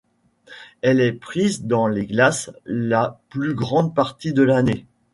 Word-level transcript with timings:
Elle 0.81 0.99
est 0.99 1.13
prise 1.13 1.65
dans 1.67 1.87
les 1.87 2.07
glaces 2.07 2.49
la 2.65 3.21
plus 3.29 3.53
grande 3.53 3.93
partie 3.93 4.33
de 4.33 4.41
l'année. 4.41 4.87